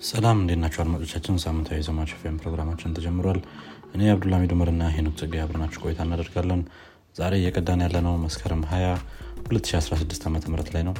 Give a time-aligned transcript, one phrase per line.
[0.00, 1.34] ሰላም እንዴት ናቸው አድማጮቻችን?
[1.42, 3.40] ሳምንታዊ የዘማች ፌም ፕሮግራማችን ተጀምሯል።
[3.94, 6.60] እኔ አብዱልሚድ ኡመርና ሄኖክ ጽጌ አብረናችሁ ቆይታ እናደርጋለን።
[7.16, 8.94] ዛሬ እየቀዳን ያለነው መስከረም 20
[9.48, 10.38] 2016 ዓ ም
[10.74, 10.94] ላይ ነው።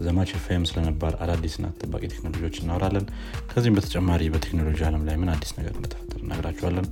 [0.00, 3.06] ዘማች ፌም ስለነባር አዳዲስና ተጠባቂ ቴክኖሎጂዎች እናወራለን።
[3.50, 6.86] ከዚህም በተጨማሪ በቴክኖሎጂ አለም ላይ ምን አዲስ ነገር እንደተፈጠረ እነግራችኋለን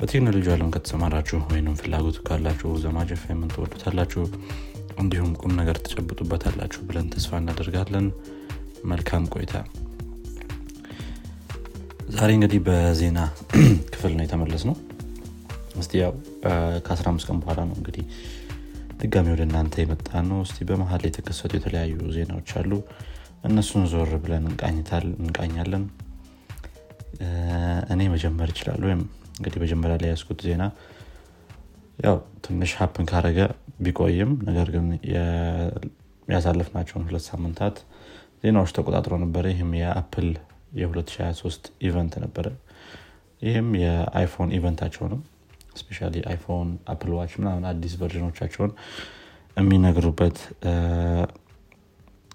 [0.00, 4.22] በቴክኖሎጂ አለም ከተሰማራችሁ ወይም ፍላጎቱ ካላችሁ ዘማች ፌምን ትወዱታላችሁ
[4.98, 8.06] እንዲሁም ቁም ነገር ትጨብጡበታላችሁ ብለን ተስፋ እናደርጋለን።
[8.86, 9.54] መልካም ቆይታ
[12.08, 13.18] ዛሬ እንግዲህ በዜና
[13.92, 14.74] ክፍል ነው የተመለስ ነው
[15.80, 16.12] እስቲ ያው
[16.86, 18.04] ከ15 ቀን በኋላ ነው እንግዲህ
[19.00, 22.70] ድጋሚ ወደ እናንተ የመጣ ነው እስቲ በመሀል የተከሰቱ የተለያዩ ዜናዎች አሉ።
[23.44, 24.44] እነሱን ዞር ብለን
[25.20, 25.84] እንቃኛለን።
[27.94, 29.02] እኔ መጀመር ይችላሉ ወይም
[29.36, 30.62] እንግዲህ መጀመሪያ ላይ ያስኩት ዜና
[31.98, 33.40] ያው ትንሽ ሀፕን ካረገ
[33.80, 34.86] ቢቆይም ነገር ግን
[36.28, 37.78] ያሳለፍናቸውን ሁለት ሳምንታት
[38.44, 40.28] ዜናዎች ተቆጣጥሮ ነበረ። ይህም የ Apple
[40.74, 42.46] የ2023 event ነበረ።
[43.42, 45.20] ይህም የ iPhone event ኣቸው ነው
[45.78, 45.98] especially
[46.30, 48.72] iPhone Apple Watch ምናምን አዲስ version ኦቻቸውን
[49.56, 50.36] የሚነግሩበት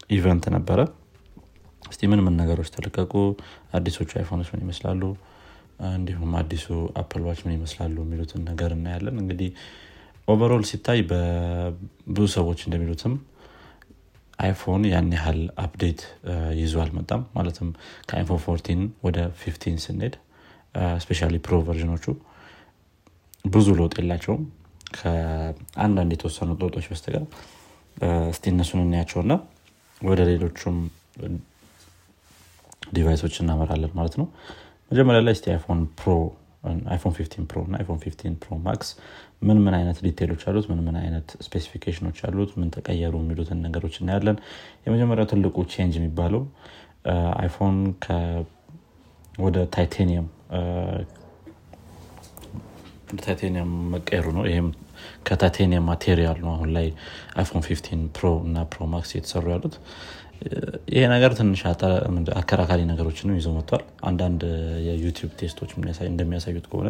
[0.09, 0.79] event ነበረ።
[1.83, 3.13] እስቲ ምን ምን ነገሮች ተለቀቁ?
[3.73, 5.01] አዲሶቹ iPhone ኦች ምን ይመስላሉ?
[5.91, 6.65] እንዲሁም አዲሱ
[7.02, 7.95] Apple Watch ምን ይመስላሉ?
[8.05, 9.49] የሚሉትን ነገር እናያለን። እንግዲህ
[10.27, 13.13] overall ሲታይ በብዙ ሰዎች እንደሚሉትም
[14.39, 16.02] iPhone ያን ያህል update
[16.59, 17.69] ይዞ አልመጣም። ማለትም
[18.09, 20.15] ከ iPhone fourteen ወደ fifteen ስንሄድ
[21.03, 22.05] especially Pro version ኦቹ
[23.45, 24.43] ብዙ ለውጥ የላቸውም።
[24.97, 27.23] ከአንዳንድ የተወሰኑ ለውጦች በስተቀር
[28.31, 29.33] እስቲ እነሱን እናያቸውና
[30.01, 30.77] ወደ ሌሎቹም
[32.93, 34.27] device ኦች እናመራለን ማለት ነው።
[34.91, 36.11] መጀመሪያ ላይ እስቲ iPhone Pro
[36.63, 38.89] iPhone 15 Pro እና iPhone 15 Pro Max
[39.47, 40.65] ምን ምን አይነት detail ኦች አሉት?
[40.71, 42.52] ምን ምን አይነት specification ኦች አሉት?
[42.59, 43.13] ምን ተቀየሩ?
[43.23, 44.38] የሚሉትን ነገሮች እናያለን።
[44.85, 46.43] የመጀመሪያው ትልቁ change የሚባለው
[47.41, 47.77] iPhone
[49.39, 50.27] ወደ titanium
[53.19, 54.67] titanium መቀየሩ ነው። ይህም
[55.27, 56.87] ከ titanium material ነው አሁን ላይ
[57.37, 59.75] iPhone 15 Pro እና Pro Max የተሰሩ ያሉት።
[60.92, 61.61] ይሄ ነገር ትንሽ
[62.39, 64.43] አከራካሪ ነገሮችንም ይዞ መጥቷል። አንዳንድ
[64.87, 65.71] የ YouTube test ኦች
[66.09, 66.89] እንደሚያሳዩት ከሆነ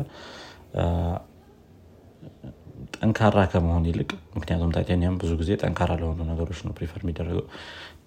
[2.95, 7.45] ጠንካራ ከመሆን ይልቅ ምክንያቱም titanium ብዙ ጊዜ ጠንካራ ለሆኑ ነገሮች ነው prefer የሚደረገው።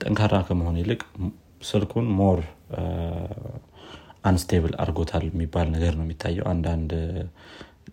[0.02, 1.00] ጠንካራ ከመሆን ይልቅ
[1.62, 2.40] ስልኩን more
[4.24, 6.90] unstable አድርጎታል የሚባል ነገር ነው የሚታየው። አንዳንድ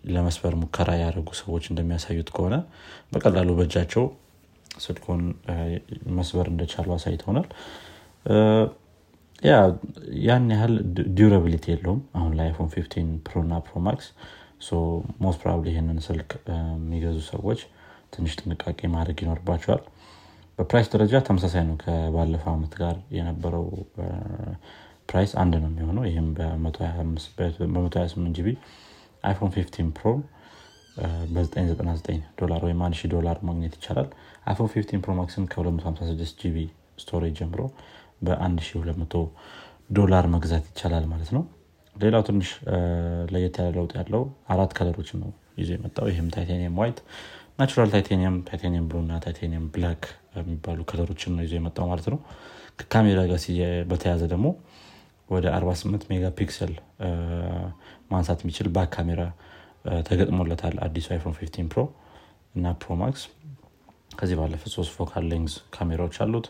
[0.08, 2.54] ለመስበር ሙከራ ያደረጉ ሰዎች እንደሚያሳዩት ከሆነ
[3.12, 4.04] በቀላሉ በእጃቸው
[4.80, 5.22] ስልኩን
[6.18, 7.48] መስበር እንደቻሉ አሳይተውናል።
[10.26, 10.74] ያን ያህል
[11.16, 14.06] durability የለውም። አሁን ላይ iPhone 15 Pro እና Pro Max
[15.22, 17.60] most probably ይህንን ስልክ የሚገዙ ሰዎች
[18.14, 19.82] ትንሽ ጥንቃቄ ማድረግ ይኖርባቸዋል።
[20.58, 23.64] በ price ደረጃ ተመሳሳይ ነው ከባለፈው ዓመት ጋር የነበረው
[25.08, 28.48] price አንድ ነው የሚሆነው። ይህም በ128 GB
[29.24, 30.06] iPhone 15 Pro
[31.34, 32.10] በ999
[32.40, 34.08] ዶላር ወይም 1 ዶላር ማግኘት ይቻላል።
[34.46, 36.56] አይፎን 15 ፕሮ ማክስን ከ256 GB
[37.02, 37.60] storage ጀምሮ
[38.24, 39.22] በ1200
[39.90, 41.42] ዶላር መግዛት ይቻላል ማለት ነው።
[41.96, 42.48] ሌላው ትንሽ
[43.32, 46.98] ለየት ያለ ለውጥ ያለው አራት color ኦች ነው ይዞ የመጣው። ይህም titanium white
[47.58, 50.02] natural titanium titanium blue እና titanium black
[50.36, 52.18] የሚባሉ color ኦችን ነው ይዞ የመጣው ማለት ነው።
[52.80, 53.40] ከካሜራ ጋር
[53.90, 54.46] በተያዘ ደግሞ
[55.30, 56.72] ወደ 48 megapixel
[58.12, 59.22] ማንሳት የሚችል back ካሜራ
[60.08, 61.82] ተገጥሞለታል አዲሱ iPhone 15 Pro
[62.54, 63.22] እና Pro Max
[64.18, 66.46] ከዚህ ባለፈ ሶስት focal length ካሜራዎች አሉት።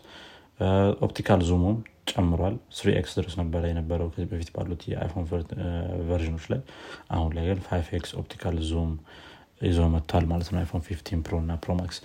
[1.05, 1.77] optical zoom ኡም
[2.11, 5.25] ጨምሯል። three X ድረስ ነበረ የነበረው ከዚህ በፊት ባሉት የ iPhone
[6.09, 6.61] version ኦች ላይ።
[7.15, 8.91] አሁን ላይ ግን five X optical zoom
[9.61, 11.97] ይዞ መጥቷል ማለት ነው iPhone 15 Pro እና Pro Max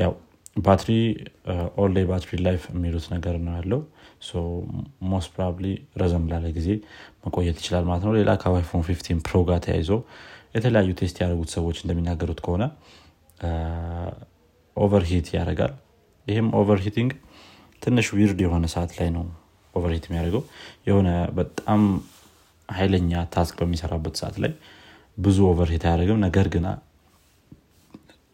[0.00, 0.12] ያው
[0.56, 0.90] ባትሪ
[1.80, 3.80] all battery life የሚሉት ነገር ነው ያለው።
[5.10, 5.66] most probably
[6.00, 6.68] ረዘም ላለ ጊዜ
[7.24, 9.90] መቆየት ይችላል ማለት ነው። ሌላ ከ iPhone 15 Pro ጋር ተያይዞ
[10.56, 12.64] የተለያዩ test ያደረጉት ሰዎች እንደሚናገሩት ከሆነ
[14.76, 15.74] overheat ያደርጋል።
[16.26, 17.10] ይህም overheating
[17.82, 19.24] ትንሽ weird የሆነ ሰዓት ላይ ነው
[19.74, 20.42] overheat የሚያደርገው።
[20.88, 21.08] የሆነ
[21.38, 21.82] በጣም
[22.68, 24.52] ኃይለኛ task በሚሰራበት ሰዓት ላይ
[25.18, 26.64] ብዙ overheat አያደርግም። ነገር ግን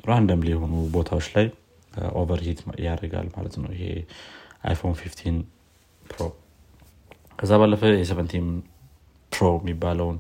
[0.05, 1.45] random የሆኑ ቦታዎች ላይ
[2.21, 3.85] overheat ያደርጋል ማለት ነው። ይሄ
[4.69, 5.41] iPhone 15
[6.03, 6.21] Pro
[7.39, 8.35] ከዛ ባለፈ A17
[9.33, 10.19] Pro የሚባለውን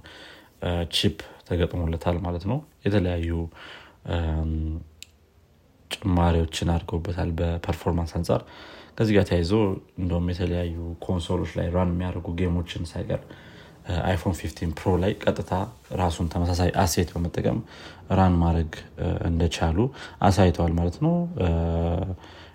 [0.96, 1.18] chip
[1.48, 3.30] ተገጥሞለታል ማለት ነው። የተለያዩ
[5.90, 8.42] ጭማሪዎችን አድርገውበታል በ performance አንጻር
[8.96, 9.52] ከዚህ ጋር ተያይዞ
[10.00, 10.74] እንደውም የተለያዩ
[11.06, 13.20] console ኦች ላይ run የሚያደርጉ game ኦችን ሳይቀር
[14.04, 15.52] iPhone 15 Pro ላይ ቀጥታ
[16.00, 17.58] ራሱን ተመሳሳይ asset በመጠቀም
[18.18, 18.72] run ማድረግ
[19.28, 19.78] እንደቻሉ
[20.26, 21.14] አሳይተዋል ማለት ነው።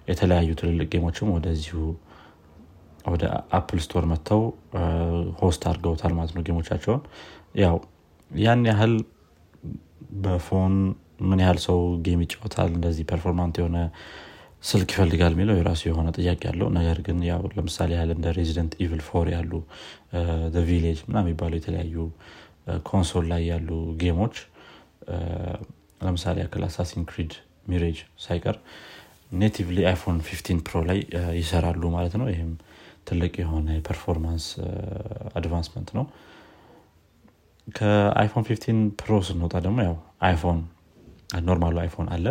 [0.07, 1.79] የተለያዩ ትልልቅ game ኦችም ወደዚሁ
[3.05, 3.23] ወደ
[3.57, 4.41] Apple Store መጥተው
[5.41, 7.01] host አድርገውታል ማለት ነው game ኦቻቸውን።
[7.63, 7.75] ያው
[8.31, 8.93] ያን ያህል
[10.23, 10.75] በ phone
[11.21, 13.77] ምን ያህል ሰው game ይጫወታል እንደዚህ performant የሆነ
[14.63, 19.01] ስልክ ይፈልጋል የሚለው የራሱ የሆነ ጥያቄ ያለው ነገር ግን ያው ለምሳሌ ያህል እንደ Resident Evil
[19.07, 19.51] Four ያሉ
[20.67, 21.95] ቪሌጅ ምና የሚባሉ የተለያዩ
[22.89, 23.69] console ላይ ያሉ
[24.01, 24.35] game ኦች
[26.01, 27.33] ለምሳሌ ያክል Assassin's Creed
[27.71, 28.57] Mirage ሳይቀር
[29.33, 30.99] natively iPhone 15 Pro ላይ
[31.39, 32.51] ይሰራሉ ማለት ነው። ይህም
[33.07, 34.45] ትልቅ የሆነ የ performance
[35.39, 36.05] advancement ነው።
[37.67, 38.69] ከ iPhone 15
[39.01, 39.95] Pro ስንወጣ ደግሞ ያው
[40.27, 40.59] iPhone
[41.47, 42.25] normal ኡ iPhone አለ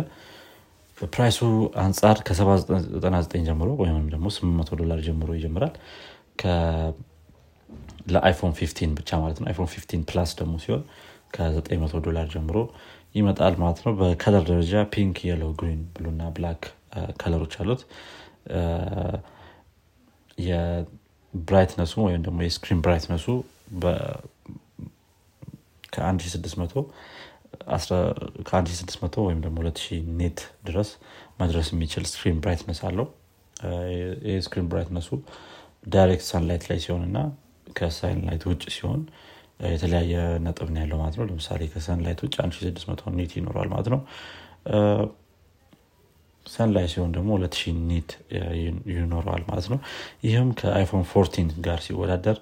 [0.97, 1.39] በ price ኡ
[1.81, 5.73] አንጻር ከ799 ጀምሮ ወይም ደግሞ 800 ዶላር ጀምሮ ይጀምራል።
[8.13, 10.83] ለ iPhone 15 ብቻ ማለት ነው። iPhone 15 Plus ደግሞ ሲሆን
[11.35, 12.57] ከ900 ዶላር ጀምሮ
[13.15, 16.63] ይመጣል ማለት ነው። በ color ደረጃ pink yellow green blue ና black
[17.21, 17.81] color ኦች አሉት።
[20.47, 23.25] የ brightness ኡ ወይም ደግሞ የ screen brightness ኡ
[25.93, 26.83] ከ1600
[29.25, 30.89] ወይም ደግሞ 2000 nit ድረስ
[31.41, 33.07] መድረስ የሚችል screen brightness አለው።
[34.27, 35.09] ይህ screen brightness
[35.85, 37.17] ኡ direct sunlight ላይ ሲሆን እና
[37.75, 39.01] ከ sunlight ውጭ ሲሆን
[39.67, 40.13] የተለያየ
[40.45, 44.01] ነጥብ ነው ያለው ማለት ነው። ለምሳሌ ከ sunlight ውጭ 1600 nit ይኖረዋል ማለት ነው።
[46.45, 48.11] sunlight ሲሆን ደግሞ 2000 nit
[48.91, 49.79] ይኖረዋል ማለት ነው።
[50.23, 52.37] ይህም ከ iPhone 14 ጋር ሲወዳደር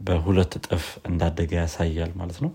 [0.00, 2.50] በሁለት እጥፍ እንዳደገ ያሳያል ማለት ነው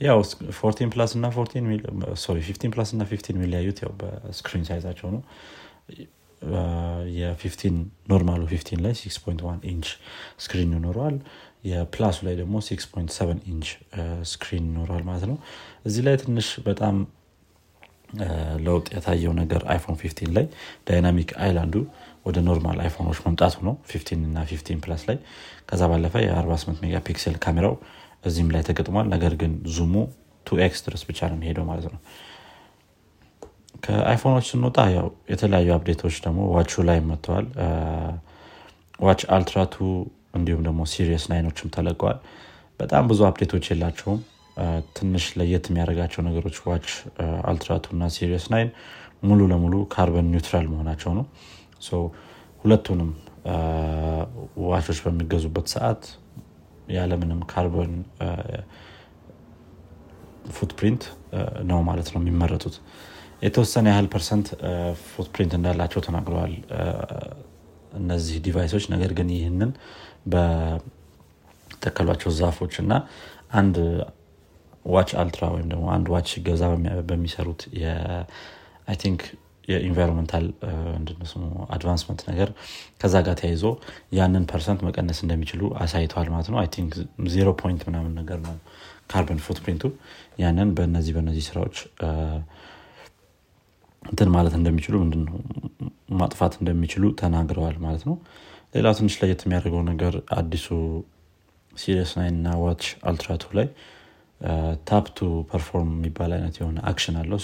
[0.00, 5.22] ያው 14 Plus እና 15 Plus እና 15 የሚለያዩት ያው በ screen size ኣቸው ነው።
[7.16, 7.76] የ15
[8.10, 9.88] normal ኡ 15 ላይ 6.1 ኢንች
[10.44, 11.16] screen ይኖረዋል።
[11.64, 13.68] የ Plus ኡ ላይ ደግሞ 6.7 ኢንች
[14.32, 15.38] screen ይኖረዋል ማለት ነው።
[15.84, 16.96] እዚህ ላይ ትንሽ በጣም
[18.66, 20.44] ለውጥ የታየው ነገር iPhone 15 ላይ
[20.88, 21.74] Dynamic Island ኡ
[22.26, 25.18] ወደ normal iPhone ኦች መምጣቱ ነው። 15 እና 15 Plus ላይ
[25.70, 27.74] ከዛ ባለፈ የ48 megapixel ካሜራው
[28.26, 29.94] እዚህም ላይ ተገጥሟል። ነገር ግን zoom
[30.46, 32.00] ኡ two x ድረስ ብቻ ነው የሚሄደው ማለት ነው።
[33.84, 37.46] ከ iPhone ኦች ስንወጣ ያው የተለያዩ update ኦች ደግሞ ዋቹ ላይ መጥተዋል።
[39.00, 39.74] Watch Ultra 2
[40.36, 42.18] እንዲሁም ደግሞ Series nine ኦችም ተለቀዋል።
[42.80, 44.20] በጣም ብዙ update ኦች የላቸውም።
[44.96, 46.86] ትንሽ ለየት የሚያደርጋቸው ነገሮች Watch
[47.50, 48.70] Ultra 2 እና Series nine
[49.22, 51.24] ሙሉ ለሙሉ carbon neutral መሆናቸው ነው።
[52.64, 53.10] ሁለቱንም
[54.66, 56.02] ዋቾች በሚገዙበት ሰዓት
[56.94, 57.92] ያለምንም ካርቦን
[60.50, 61.04] footprint
[61.62, 62.76] ነው ማለት ነው የሚመረቱት።
[63.42, 64.46] የተወሰነ ያህል percent
[65.08, 66.54] footprint እንዳላቸው ተናግረዋል።
[67.98, 69.70] እነዚህ device ኦች ነገር ግን ይህንን
[70.32, 72.92] በተከሏቸው ዛፎች እና
[73.52, 73.76] አንድ
[74.86, 76.62] Watch Ultra ወይም ደግሞ አንድ watch ሲገዛ
[77.08, 77.62] በሚሰሩት
[79.00, 79.22] think
[79.68, 80.44] የ environmental
[80.98, 81.42] እንድነስሙ
[81.76, 82.50] advancement ነገር
[83.00, 83.64] ከዛ ጋር ተያይዞ
[84.18, 86.92] ያንን percent መቀነስ እንደሚችሉ አሳይተዋል ማለት ነው። think
[87.34, 88.54] zero point ምናምን ነገር ነው
[89.10, 89.84] carbon footprint ኡ
[90.42, 91.76] ያንን በእነዚህ በእነዚህ ስራዎች
[94.02, 95.36] እንትን ማለት እንደሚችሉ ምንድነው
[96.18, 98.16] ማጥፋት እንደሚችሉ ተናግረዋል ማለት ነው።
[98.74, 100.66] ሌላው ትንሽ ለየት የሚያደርገው ነገር አዲሱ
[101.72, 103.66] Series nine እና Watch Ultra 2 ላይ
[104.88, 107.40] tap to perform የሚባል አይነት የሆነ action አለው።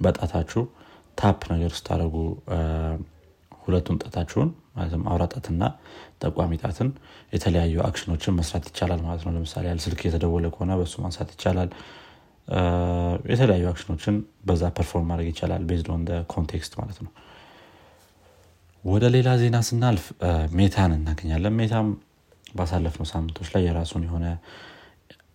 [0.00, 0.62] በጣታችሁ
[1.18, 2.16] tap ነገር ስታደረጉ
[3.62, 5.62] ሁለቱን ጣታችሁን ማለትም አውራጣትና
[6.22, 6.88] ጠቋሚ ጣትን
[7.34, 11.70] የተለያዩ action ኦችን መስራት ይቻላል ማለት ነው። ለምሳሌ ያህል ስልክ የተደወለ ከሆነ በሱ ማንሳት ይቻላል።
[13.32, 14.14] የተለያዩ action ኦችን
[14.48, 17.10] በዛ perform ማድረግ ይቻላል based on context ማለት ነው።
[18.84, 20.04] ወደ ሌላ ዜና ስናልፍ
[20.58, 21.88] Meta ን እናገኛለን። Meta ም
[22.54, 24.26] ባሳለፍነው ሳምንቶች ላይ የራሱን የሆነ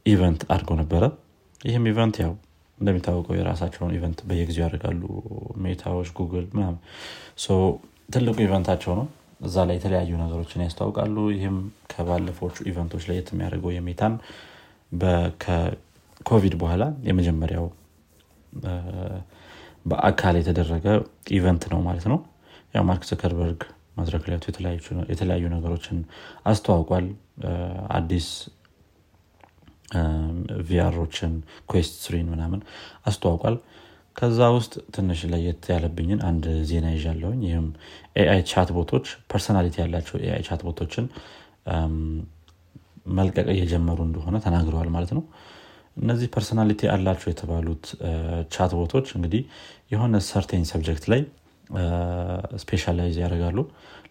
[0.05, 1.03] event አድርገው ነበረ።
[1.61, 2.31] ይህም event ያው
[2.83, 5.01] እንደሚታወቀው የራሳቸውን event በየጊዜው ያደርጋሉ።
[5.65, 6.79] Meta ዎች Google ምናምን።
[8.09, 9.05] ትልቁ event ኣቸው ነው።
[9.41, 11.55] እዛ ላይ የተለያዩ ነገሮችን ያስታውቃሉ ይህም
[11.91, 14.13] ከባለፎቹ event ኦች ላይ የሚያደርገው የ Meta ን
[15.43, 17.65] ከኮቪድ በኋላ የመጀመሪያው
[19.85, 20.85] በአካል የተደረገ
[21.37, 22.19] event ነው ማለት ነው።
[22.75, 23.61] ያው ማርክ ዘከርበርግ
[23.97, 24.23] መድረክ
[24.65, 24.75] ላይ
[25.11, 25.97] የተለያዩ ነገሮችን
[26.45, 27.07] አስተዋውቋል።
[27.97, 28.27] አዲስ
[30.67, 31.33] VR ኦችን
[31.69, 32.61] Quest three ን ምናምን
[33.05, 33.55] አስተዋውቋል።
[34.15, 37.67] ከዛ ውስጥ ትንሽ ለየት ያለብኝን አንድ ዜና ይዣለሁኝ። ይህም
[38.21, 41.05] AI chat bot ኦች personality ያላቸው AI chat bot ኦችን
[43.13, 45.23] መልቀቅ እየጀመሩ እንደሆነ ተናግረዋል ማለት ነው።
[45.97, 47.85] እነዚህ personality አላቸው የተባሉት
[48.53, 49.41] chat bot ኦች እንግዲህ
[49.91, 51.21] የሆነ certain subject ላይ
[52.63, 53.59] specialize ያደርጋሉ።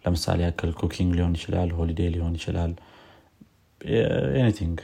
[0.03, 2.71] ለምሳሌ ያክል cooking ሊሆን ይችላል holiday ሊሆን ይችላል
[4.39, 4.77] anything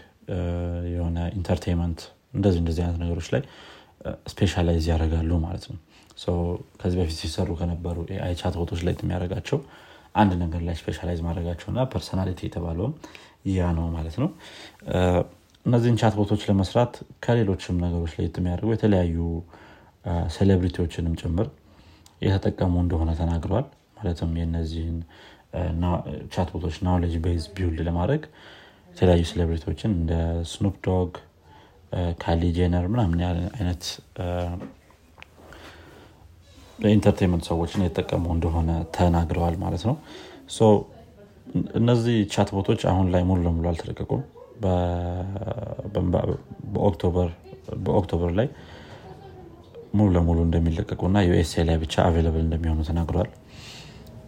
[0.93, 1.99] የሆነ entertainment
[2.33, 3.43] እንደዚህ እንደዚህ አይነት ነገሮች ላይ
[4.31, 5.77] specialize ያደርጋሉ ማለት ነው።
[6.79, 9.59] ከዚህ በፊት ሲሰሩ ከነበሩ AI chat bot ኦች ላይ የሚያደርጋቸው
[10.15, 12.93] አንድ ነገር ላይ specialize ማድረጋቸውና personality የተባለውም
[13.51, 14.29] ያ ነው ማለት ነው።
[15.65, 19.17] እነዚህን chatbot ኦች ለመስራት ከሌሎችም ነገሮች ላይ የሚያደርጉ የተለያዩ
[20.35, 21.47] celebrity ዎችንም ጭምር
[22.21, 23.67] የተጠቀሙ እንደሆነ ተናግረዋል።
[23.97, 24.97] ማለትም የነዚህን
[26.33, 28.23] chatbot ኦች knowledge base build ለማድረግ
[28.91, 30.13] የተለያዩ celebrity ዎችን እንደ
[30.51, 31.11] Snoop Dogg
[32.21, 33.19] Kylie Jenner ምናምን
[33.57, 33.83] አይነት
[36.79, 39.95] ለ entertainment ሰዎችን የተጠቀሙ እንደሆነ ተናግረዋል ማለት ነው።
[41.79, 44.21] እነዚህ chatbot ኦች አሁን ላይ ሙሉ ለሙሉ አልተለቀቁም።
[47.85, 48.47] በ October ላይ
[49.93, 53.29] ሙሉ ለሙሉ እንደሚለቀቁ እና USA ላይ ብቻ available እንደሚሆኑ ተናግረዋል።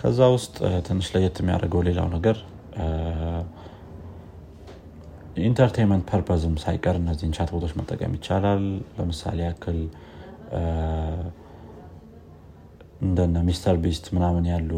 [0.02, 0.56] ከዛ ውስጥ
[0.88, 2.38] ትንሽ ለየት የሚያደርገው ሌላው ነገር
[5.42, 8.64] entertainment purpose ም ሳይቀር እነዚህን chat bot ኦች መጠቀም ይቻላል።
[8.98, 9.80] ለምሳሌ ያክል
[13.02, 14.72] እንደነ MrBeast ምናምን ያሉ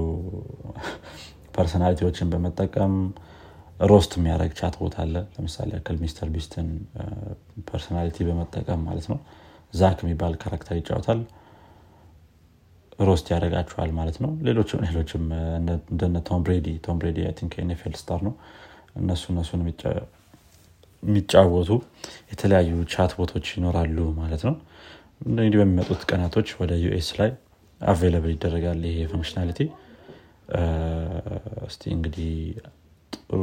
[1.55, 2.93] personality ዎችን በመጠቀም
[3.79, 6.67] roast የሚያደርግ chat bot አለ። ለምሳሌ ያክል MrBeast ን
[7.69, 9.19] personality በመጠቀም ማለት ነው።
[9.73, 11.21] Zach የሚባል character ይጫወታል።
[12.99, 15.23] roast ያደርጋችኋል ማለት ነው። ሌሎችም ሌሎችም
[15.91, 17.19] እንደነ Tom Brady Tom Brady
[17.63, 18.35] NFL star ነው።
[18.95, 19.61] እነሱ እነሱን
[21.03, 21.71] የሚጫወቱ
[22.31, 24.55] የተለያዩ chat bot ኦች ይኖራሉ ማለት ነው።
[25.29, 27.31] እንግዲህ በሚመጡት ቀናቶች ወደ US ላይ
[27.81, 29.59] available ይደረጋል ይሄ functionality
[31.67, 32.31] እስቲ እንግዲህ
[33.13, 33.41] ጥሩ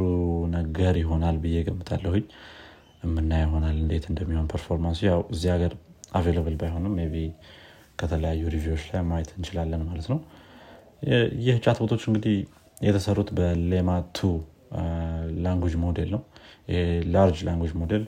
[0.55, 2.25] ነገር ይሆናል ብዬ ገምታለሁኝ
[3.03, 5.73] የምናየው ይሆናል እንዴት እንደሚሆን performance ኡ። ያው እዚህ ሀገር
[6.13, 7.17] available ባይሆንም ቢ
[7.99, 10.19] ከተለያዩ review ዎች ላይ ማየት እንችላለን ማለት ነው።
[11.43, 12.35] ይህ chat bot ኦች እንግዲህ
[12.81, 14.29] የተሰሩት በ Llama two
[15.43, 16.21] language model ነው።
[17.13, 18.03] large language model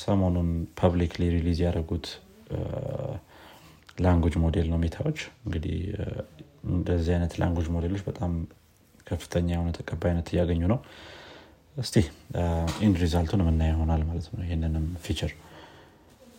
[0.00, 2.06] ሰሞኑን publicly release ያደረጉት
[3.98, 5.76] language model ነው Meta ዎች። እንግዲህ
[6.70, 8.32] እንደዚህ አይነት language model ኦች በጣም
[9.06, 10.78] ከፍተኛ የሆነ ተቀባይነት እያገኙ ነው።
[11.76, 11.96] እስቲ
[12.86, 15.32] end result ኡን የምናየው ይሆናል ማለት ነው ይህንንም feature።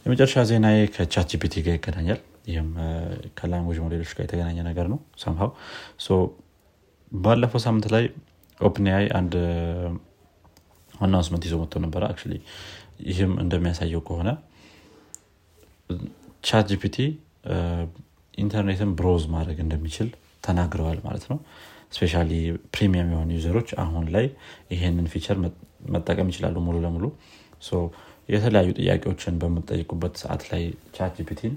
[0.06, 2.70] የመጨረሻ ዜና ከ ChatGPT ጋር ይገናኛል። ይህም
[3.38, 5.50] ከ language model ኦች ጋር የተገናኘ ነገር ነው። ሰምተኸው
[7.12, 8.04] ባለፈው ሳምንት ላይ
[8.60, 9.34] OpenAI አንድ
[11.00, 12.04] announcement ይዞ መጥቶ ነበረ
[13.10, 14.30] ይህም እንደሚያሳየው ከሆነ
[16.44, 16.98] ChatGPT
[18.34, 20.10] ኢንተርኔትን browse ማድረግ እንደሚችል
[20.46, 21.38] ተናግረዋል ማለት ነው።
[21.94, 22.14] especially
[22.76, 24.26] premium የሆኑ user ኦች አሁን ላይ
[24.74, 25.38] ይሄንን feature
[25.94, 27.06] መጠቀም ይችላሉ ሙሉ ለሙሉ።
[28.30, 30.64] የተለያዩ ጥያቄዎችን በምትጠይቁበት ሰዓት ላይ
[30.98, 31.54] ChatGPT ን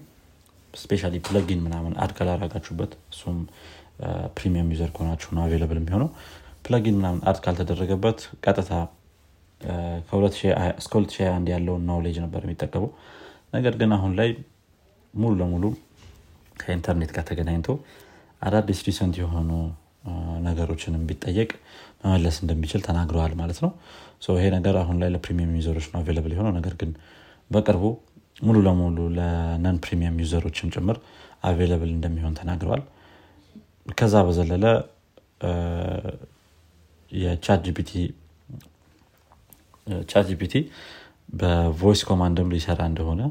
[0.75, 3.39] especially plugin ምናምን add ካላረጋችሁበት እሱም
[4.39, 6.09] premium user ከሆናችሁ ነው available የሚሆነው
[6.65, 8.73] plugin ምናምን add ካልተደረገበት ቀጥታ
[10.81, 12.91] እስከ 2021 ያለውን knowledge ነበር የሚጠቀመው።
[13.55, 14.31] ነገር ግን አሁን ላይ
[15.15, 15.65] ሙሉ ለሙሉ
[16.57, 17.69] ከኢንተርኔት ጋር ተገናኝቶ
[18.43, 19.51] አዳዲስ recent የሆኑ
[20.47, 21.51] ነገሮችንም ቢጠየቅ
[22.03, 23.71] መመለስ እንደሚችል ተናግረዋል ማለት ነው።
[24.37, 26.91] ይሄ ነገር አሁን ላይ ለ premium user ኦች ነው available የሆነው። ነገር ግን
[27.51, 27.85] በቅርቡ
[28.43, 30.97] ሙሉ ለሙሉ ለ non premium user ኦችም ጭምር
[31.45, 32.83] available እንደሚሆን ተናግረዋል።
[33.99, 34.65] ከዛ በዘለለ
[37.13, 37.61] የ
[40.31, 40.55] ChatGPT
[41.33, 43.23] በ voice command ም ሊሰራ እንደሆነ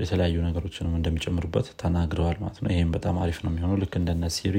[0.00, 4.56] የተለያዩ ነገሮችንም እንደሚጨምሩበት ተናግረዋል ማለት ነው። ይህም በጣም አሪፍ ነው የሚሆነው። ልክ እንደነ Siri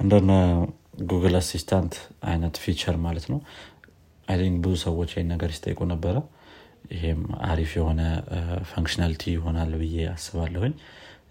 [0.00, 0.30] እንደነ
[1.02, 1.94] Google Assistant
[2.28, 3.38] አይነት feature ማለት ነው።
[4.28, 6.16] አይ ብዙ ሰዎች ይህን ነገር ሲጠይቁ ነበረ።
[6.92, 8.00] ይሄም አሪፍ የሆነ
[8.70, 10.74] functionality ይሆናል ብዬ አስባለሁኝ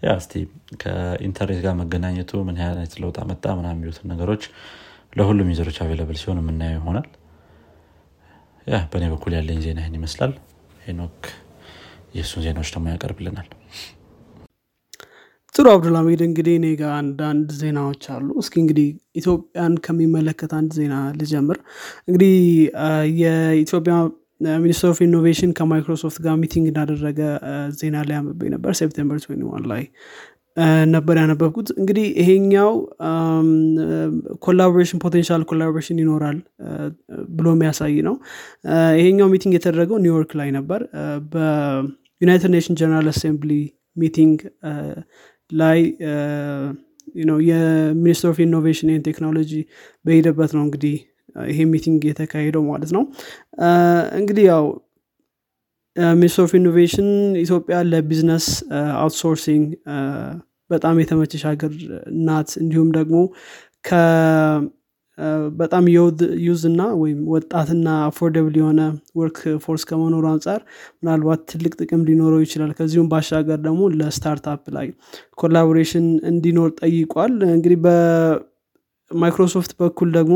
[0.06, 0.34] yeah እስቲ
[0.82, 4.44] ከኢንተርኔት ጋር መገናኘቱ ምን አይነት ለውጥ መጣ ምና የሚሉትን ነገሮች
[5.14, 7.08] ለሁሉም user ኦች available ሲሆን የምናየው ይሆናል።
[8.68, 10.34] yeah በእኔ በኩል ያለኝ ዜና ይህን ይመስላል።
[10.86, 11.20] ሄኖክ
[12.16, 13.48] የእሱን ዜናዎች ደግሞ ያቀርብልናል።
[15.56, 18.88] ጥሩ አብዱልሚድ እንግዲህ እኔ ጋር አንዳንድ ዜናዎች አሉ። እስኪ እንግዲህ
[19.20, 21.58] ኢትዮጵያን ከሚመለከት አንድ ዜና ልጀምር።
[22.08, 22.34] እንግዲህ
[23.22, 23.96] የኢትዮጵያ
[24.60, 27.20] Ministry of Innovation ከማይክሮሶፍት ጋር meeting እንዳደረገ
[27.80, 29.20] ዜና ላይ አንብቤ ነበር September
[29.66, 29.84] ላይ
[30.92, 32.70] ነበር ያነበብኩት። እንግዲህ ይሄኛው
[34.46, 36.38] collaboration potential collaboration ይኖራል
[37.38, 38.16] ብሎ የሚያሳይ ነው።
[39.00, 40.82] ይሄኛው meeting የተደረገው ኒውዮርክ ላይ ነበር።
[41.34, 43.52] በ United Nation General Assembly
[43.98, 44.38] meeting
[45.52, 45.80] ላይ
[47.50, 49.52] የ Ministry of Innovation Technology
[50.06, 50.96] በሄደበት ነው እንግዲህ
[51.50, 53.04] ይሄ meeting የተካሄደው ማለት ነው።
[54.20, 54.66] እንግዲህ ያው
[56.16, 57.10] Ministry of Innovation
[57.44, 58.48] ኢትዮጵያ ለ business
[58.98, 59.66] outsourcing
[60.70, 61.74] በጣም የተመቸች ሀገር
[62.28, 63.18] ናት። እንዲሁም ደግሞ
[65.60, 65.84] በጣም
[66.46, 68.82] ዩዝ እና ወይም ወጣትና affordable የሆነ
[69.16, 70.60] work force ከመኖሩ አንጻር
[70.98, 74.88] ምናልባት ትልቅ ጥቅም ሊኖረው ይችላል። ከዚሁም ባሻገር ደግሞ ለ startup ላይ
[75.42, 80.36] collaboration እንዲኖር ጠይቋል። እንግዲህ በማይክሮሶፍት በኩል ደግሞ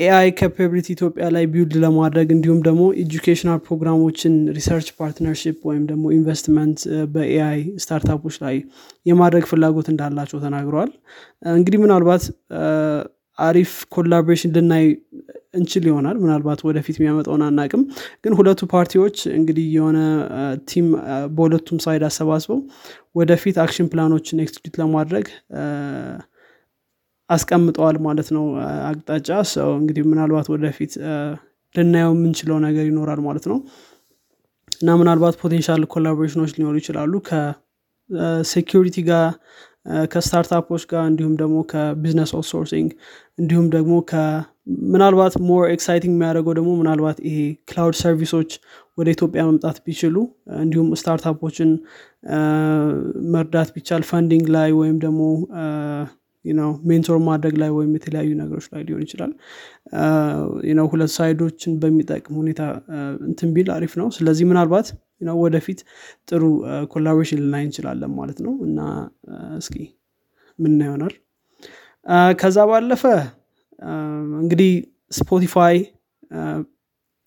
[0.00, 6.80] AI capability ኢትዮጵያ ላይ build ለማድረግ እንዲሁም ደግሞ educational ፕሮግራሞችን research partnership ወይም ደግሞ ኢንቨስትመንት
[7.14, 8.56] በ AI startup ኦች ላይ
[9.06, 10.90] የማድረግ ፍላጎት እንዳላቸው ተናግረዋል።
[11.56, 12.24] እንግዲህ ምናልባት
[13.38, 14.84] አሪፍ collaboration ልናይ
[15.54, 17.82] እንችል ይሆናል። ምናልባት ወደፊት የሚያመጣውን አናቅም
[18.24, 19.98] ግን ሁለቱ ፓርቲዎች እንግዲህ የሆነ
[20.70, 20.86] team
[21.36, 22.60] በሁለቱም side አሰባስበው
[23.14, 25.26] ወደፊት action plan ኦችን execute ለማድረግ
[27.30, 28.44] አስቀምጠዋል ማለት ነው
[28.88, 30.92] አቅጣጫ። so እንግዲህ ምናልባት ወደፊት
[31.74, 33.58] ልናየው የምንችለው ነገር ይኖራል ማለት ነው።
[34.72, 39.26] እና ምናልባት potential collaboration ኦች ሊኖሩ ይችላሉ ከ security ጋር
[40.12, 42.90] ከ startup ኦች ጋር እንዲሁም ደግሞ ከ business outsourcing
[43.38, 43.92] እንዲሁም ደግሞ
[44.92, 47.38] ምናልባት more exciting የሚያደርገው ደግሞ ምናልባት ይሄ
[47.68, 48.50] cloud service ኦች
[48.98, 50.16] ወደ ኢትዮጵያ መምጣት ቢችሉ
[50.58, 51.70] እንዲሁም startup ኦችን
[53.34, 55.20] መርዳት ቢቻል funding ላይ ወይም ደግሞ
[56.44, 59.32] ነው mentor ማድረግ ላይ ወይም የተለያዩ ነገሮች ላይ ሊሆን ይችላል።
[60.72, 62.62] ነው ሁለት side ኦችን በሚጠቅም ሁኔታ
[63.28, 64.88] እንትን ቢል አሪፍ ነው። ስለዚህ ምናልባት
[65.40, 65.80] ወደፊት
[66.28, 66.42] ጥሩ
[66.92, 68.78] collaboration ልናይ እንችላለን ማለት ነው። እና
[69.58, 69.76] እስኪ
[70.58, 71.14] ምናይ ይሆናል?
[72.38, 73.02] ከዛ ባለፈ
[74.42, 74.72] እንግዲህ
[75.12, 75.76] ስፖቲፋይ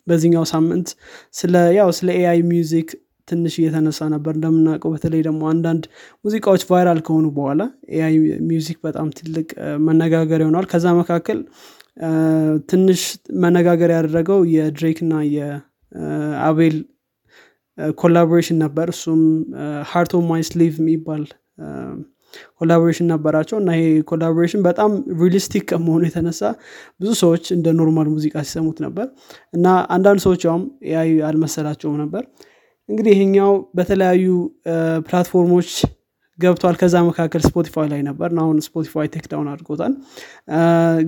[0.07, 0.87] በዚህኛው ሳምንት
[1.33, 2.89] ስለ ያው ስለ AI music
[3.27, 5.83] ትንሽ እየተነሳ ነበር እንደምናውቀው። በተለይ ደግሞ አንዳንድ
[6.25, 7.61] ሙዚቃዎች viral ከሆኑ በኋላ
[7.95, 8.15] AI
[8.47, 9.47] music በጣም ትልቅ
[9.87, 11.39] መነጋገር ይሆናል። ከዛ መካከል
[12.69, 13.01] ትንሽ
[13.43, 16.77] መነጋገር ያደረገው የድሬክ እና የአቤል
[17.97, 19.21] collaboration ነበር። እሱም
[19.91, 21.23] Heart on My Sleeve የሚባል
[22.59, 26.41] collaboration ነበራቸው። እና ይሄ collaboration በጣም realistic ከመሆኑ የተነሳ
[26.99, 29.07] ብዙ ሰዎች እንደ normal ሙዚቃ ሲሰሙት ነበር።
[29.53, 29.65] እና
[29.95, 32.23] አንዳንድ ሰዎች ያውም AI አልመሰላቸውም ነበር
[32.89, 34.25] እንግዲህ ይሄኛው በተለያዩ
[35.07, 35.69] platform ኦች
[36.39, 39.93] ገብቷል። ከዛ መካከል ስፖቲፋይ ላይ ነበር። አሁን ስፖቲፋይ takedown አድርጎታል።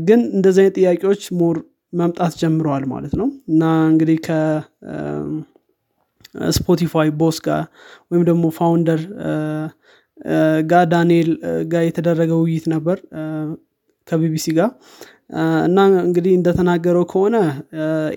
[0.07, 1.57] ግን እንደዚህ አይነት ጥያቄዎች more
[1.93, 4.17] መምጣት ጀምረዋል ማለት ነው። እና እንግዲህ
[6.33, 7.63] ከስፖቲፋይ boss ጋር
[8.11, 9.01] ወይም ደግሞ founder
[10.71, 11.29] ጋር ዳንኤል
[11.71, 12.97] ጋር የተደረገ ውይይት ነበር።
[14.07, 14.69] ከቢቢሲ ጋር
[15.65, 17.35] እና እንግዲህ እንደተናገረው ከሆነ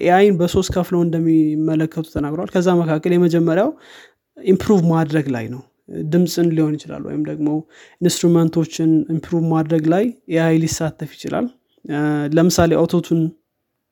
[0.04, 3.70] AI ን በሶስት ከፍለው እንደሚመለከቱ ተናግረዋል ከዛ መካከል የመጀመሪያው
[4.38, 5.62] improve ማድረግ ላይ ነው።
[6.12, 7.48] ድምፅን ሊሆን ይችላል ወይም ደግሞ
[8.00, 11.46] instrument ኦችን improve ማድረግ ላይ AI ሊሳተፍ ይችላል።
[12.32, 13.20] ለምሳሌ autotune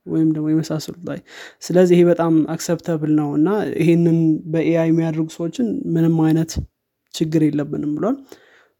[0.06, 1.18] ወይም ደግሞ የመሳሰሉት ላይ።
[1.62, 3.48] ስለዚህ ይሄ በጣም acceptable ነው እና
[3.80, 4.18] ይሄንን
[4.52, 6.52] በ AI የሚያደርጉ ሰዎችን ምንም አይነት
[7.14, 8.16] ችግር የለብንም ብሏል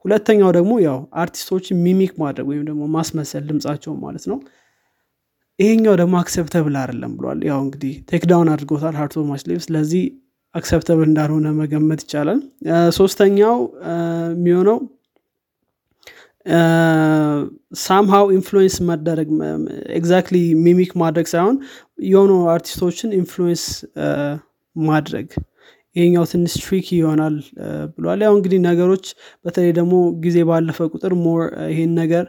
[0.05, 4.39] ሁለተኛው ደግሞ ያው አርቲስቶችን mimic ማድረግ ወይም ደግሞ ማስመሰል ድምጻቸው ማለት ነው።
[5.59, 10.05] ይሄኛው ደግሞ acceptable አይደለም ብሏል። ያው እንግዲህ takedown አድርጎታል Heart on My Sleeve ስለዚህ
[10.55, 12.39] acceptable እንዳልሆነ መገመት ይቻላል።
[12.97, 13.57] ሶስተኛው
[14.35, 14.79] የሚሆነው
[17.81, 19.29] somehow influence መደረግ
[19.99, 21.57] exactly mimic ማድረግ ሳይሆን
[22.07, 23.65] የሆኑ አርቲስቶችን influence
[24.77, 25.29] ማድረግ
[25.97, 27.37] ይሄኛው ትንሽ tricky ይሆናል
[27.95, 29.07] ብሏል። ያው እንግዲህ ነገሮች
[29.45, 32.27] በተለይ ደግሞ ጊዜ ባለፈ ቁጥር more ይሄን ነገር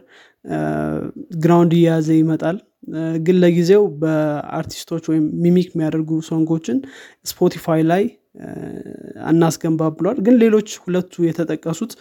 [1.42, 2.56] ground እየያዘ ይመጣል።
[3.24, 6.78] ግን ለጊዜው በአርቲስቶች ወይም mimic የሚያደርጉ song ኦችን
[7.30, 8.02] ስፖቲፋይ ላይ
[9.28, 11.92] አናስገባ ብሏል። ግን ሌሎች ሁለቱ የተጠቀሱት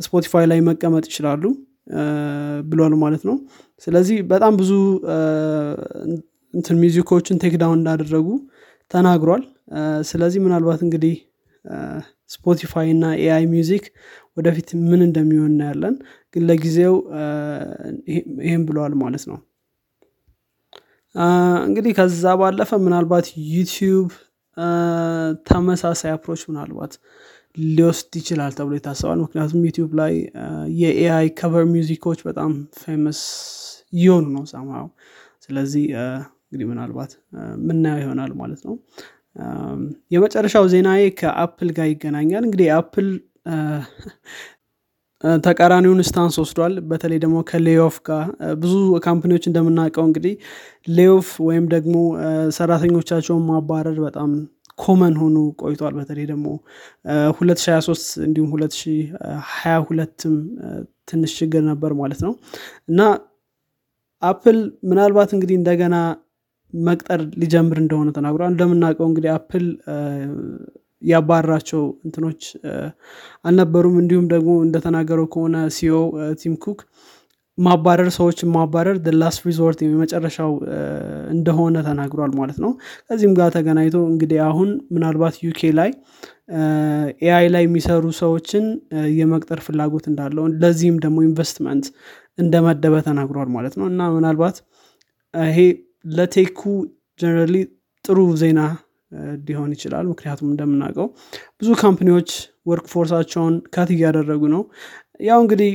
[0.00, 1.42] ስፖቲፋይ ላይ መቀመጥ ይችላሉ
[2.70, 3.36] ብሏል ማለት ነው።
[3.82, 4.72] ስለዚህ በጣም ብዙ
[6.54, 8.28] እንትን music ኦችን takedown እንዳደረጉ
[8.90, 9.42] ተናግሯል።
[10.10, 11.14] ስለዚህ ምናልባት እንግዲህ
[12.30, 13.84] ስፖቲፋይ እና AI music
[14.36, 15.94] ወደፊት ምን እንደሚሆን እናያለን።
[16.34, 16.94] ግን ለጊዜው
[18.42, 19.38] ይህን ብለዋል ማለት ነው።
[21.66, 24.08] እንግዲህ ከዛ ባለፈ ምናልባት ዩቲዩብ
[25.48, 26.92] ተመሳሳይ approach ምናልባት
[27.70, 30.12] ሊወስድ ይችላል ተብሎ ይታሰባል። ምክንያቱም ዩቲዩብ ላይ
[30.80, 33.20] የ AI cover music ኦች በጣም famous
[33.92, 34.86] እየሆኑ ነው somehow
[35.46, 35.84] ስለዚህ
[36.52, 37.12] እንግዲህ ምናልባት
[37.64, 38.74] ምናየው ይሆናል ማለት ነው።
[40.10, 43.08] የመጨረሻው ዜናዬ ከአፕል ጋር ይገናኛል። እንግዲህ አፕል
[45.44, 48.24] ተቃራኒውን stance ወስዷል። በተለይ ደግሞ ከ layoff ጋር
[48.56, 48.74] ብዙ
[49.06, 50.34] company ዎች እንደምናውቀው እንግዲህ
[50.90, 51.94] layoff ወይም ደግሞ
[52.58, 54.30] ሰራተኞቻቸውን ማባረር በጣም
[54.78, 56.46] common ሆኖ ቆይቷል። በተለይ ደግሞ
[57.32, 60.36] 2023 እንዲሁም 2022ም
[61.08, 62.32] ትንሽ ችግር ነበር ማለት ነው።
[62.88, 63.00] እና
[64.22, 64.58] አፕል
[64.90, 65.96] ምናልባት እንግዲህ እንደገና
[66.84, 69.66] መቅጠር ሊጀምር እንደሆነ ተናግሯል። እንደምናውቀው እንግዲህ አፕል
[71.02, 72.42] ያባራቸው እንትኖች
[73.44, 75.98] አልነበሩም። እንዲሁም ደግሞ እንደተናገረው ከሆነ CEO
[76.42, 76.80] ቲም ኩክ
[77.58, 80.52] ማባረር ሰዎችን ማባረር last resort የመጨረሻው
[81.32, 82.70] እንደሆነ ተናግሯል ማለት ነው።
[83.08, 85.90] ከዚህም ጋር ተገናኝቶ እንግዲህ አሁን ምናልባት ዩኬ ላይ
[87.24, 88.64] AI ላይ የሚሰሩ ሰዎችን
[89.18, 91.86] የመቅጠር ፍላጎት እንዳለው ለዚህም ደግሞ ኢንቨስትመንት
[92.38, 94.56] እንደመደበ ተናግሯል ማለት ነው። እና ምናልባት
[95.34, 95.58] ይሄ
[96.04, 96.60] ለ tech
[97.20, 97.56] ኩ generally
[98.04, 98.60] ጥሩ ዜና
[99.46, 101.06] ሊሆን ይችላል። ምክንያቱም እንደምናውቀው
[101.60, 102.30] ብዙ company ዎች
[102.70, 104.62] workforce ኣቸውን cut እያደረጉ ነው።
[105.20, 105.72] ያው እንግዲህ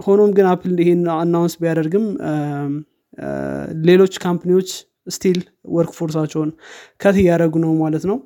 [0.00, 2.06] ሆኖም ግን አፕል ይህን announce ቢያደርግም
[3.86, 4.70] ሌሎች company ዎች
[5.08, 6.50] still workforce ኣቸውን
[7.00, 8.18] cut እያደረጉ ነው ማለት ነው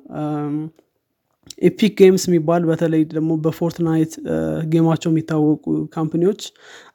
[1.61, 4.13] Epic Games የሚባል በተለይ ደግሞ በ Fortnite
[4.71, 5.63] game ኣቸው የሚታወቁ
[5.95, 6.41] company ዎች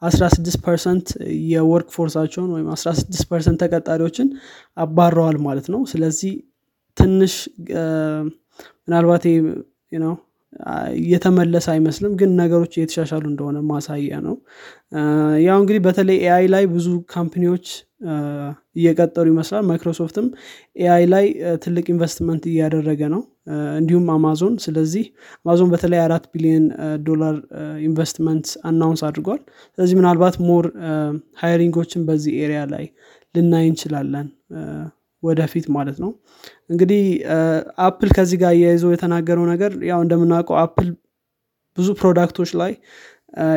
[0.08, 1.08] 16 percent
[1.50, 4.28] የ workforce ኣቸውን ወይም 16 percent ተቀጣሪዎችን
[4.76, 6.32] አባረዋል ማለት ነው። ስለዚህ
[6.96, 7.34] ትንሽ
[8.88, 9.24] ምናልባት
[10.00, 10.14] ነው
[10.98, 14.34] እየተመለሰ አይመስልም ግን ነገሮች እየተሻሻሉ እንደሆነ ማሳያ ነው።
[15.46, 17.66] ያው እንግዲህ በተለይ AI ላይ ብዙ company ዎች
[18.76, 20.26] እየቀጠሩ ይመስላል። ማይክሮሶፍትም
[20.82, 21.26] AI ላይ
[21.64, 23.22] ትልቅ ኢንቨስትመንት እያደረገ ነው
[23.76, 25.04] እንዲሁም አማዞን። ስለዚህ
[25.40, 26.66] አማዞን በተለይ አራት ቢሊዮን
[27.08, 27.34] ዶላር
[27.86, 29.40] investment announce አድርጓል።
[29.78, 30.66] ስለዚህ ምናልባት more
[31.42, 32.86] hiring ኦችን በዚህ area ላይ
[33.34, 34.26] ልናይ እንችላለን
[35.22, 36.10] ወደፊት ማለት ነው።
[36.72, 37.04] እንግዲህ
[37.86, 40.88] አፕል ከዚህ ጋር እያይዞ የተናገረው ነገር ያው እንደምናውቀው አፕል
[41.76, 42.72] ብዙ product ኦች ላይ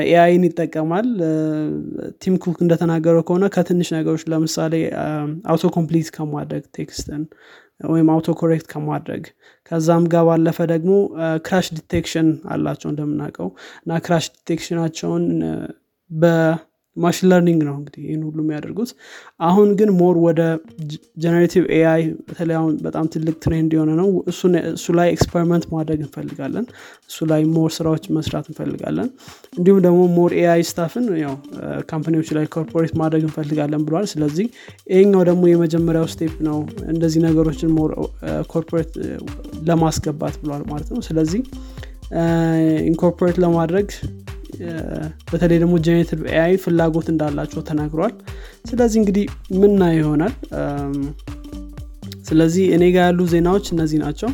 [0.06, 1.08] AI ን ይጠቀማል።
[2.22, 4.74] ቲም ኩክ እንደተናገረው ከሆነ ከትንሽ ነገሮች ለምሳሌ
[5.52, 7.22] auto complete ከማድረግ text ን
[7.80, 9.24] ወይም auto correct ከማድረግ።
[9.72, 10.92] ከዛም ጋር ባለፈ ደግሞ
[11.46, 13.50] crash detection አላቸው እንደምናውቀው።
[13.82, 15.26] እና crash detection ናቸውን
[16.98, 18.92] በ machine learning ነው እንግዲህ ይህን ሁሉ የሚያደርጉት።
[19.48, 20.42] አሁን ግን more ወደ
[21.24, 24.08] generative AI በተለይ አሁን በጣም ትልቅ trend የሆነ ነው።
[24.74, 26.66] እሱ ላይ experiment ማድረግ እንፈልጋለን።
[27.10, 29.10] እሱ ላይ more ስራዎች መስራት እንፈልጋለን።
[29.58, 31.36] እንዲሁም ደግሞ more AI stuff ን ያው
[31.92, 34.48] company ዎች ላይ incorporate ማድረግ እንፈልጋለን ብሏል። ስለዚህ
[34.92, 36.58] ይህኛው ደግሞ የመጀመሪያው step ነው።
[36.94, 37.92] እንደዚህ ነገሮችን more
[38.52, 38.92] incorporate
[39.68, 41.42] ለማስገባት ብሏል ማለት ነው። ስለዚህ
[42.90, 43.88] incorporate ለማድረግ
[45.30, 48.14] በተለይ ደግሞ generative AI ፍላጎት እንዳላቸው ተናግረዋል
[48.70, 49.26] ስለዚህ እንግዲህ
[49.62, 50.34] ምን ይሆናል?
[52.28, 54.30] ስለዚህ እኔ ጋር ያሉ ዜናዎች እነዚህ ናቸው።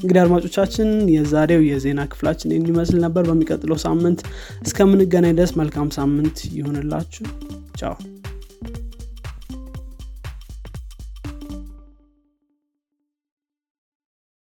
[0.00, 4.20] እንግዲህ አድማጮቻችን የዛሬው የዜና ክፍላችን የሚመስል ነበር። በሚቀጥለው ሳምንት
[4.66, 7.24] እስከምንገናኝ ድረስ መልካም ሳምንት ይሆንላችሁ
[7.80, 7.94] ቻው